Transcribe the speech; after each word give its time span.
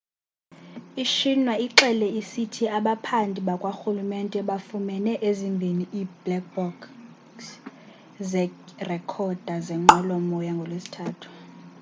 i-xinhua 1.03 1.53
ixele 1.65 2.07
isithi 2.21 2.63
abaphandi 2.77 3.39
bakwarhulumente 3.47 4.39
bafumene 4.49 5.13
ezimbhini 5.29 5.83
ii-'black 5.99 6.45
box' 6.55 7.49
zeerekhoda 8.29 9.55
zenqwelo-moya 9.67 10.51
ngolwesithathu 10.55 11.29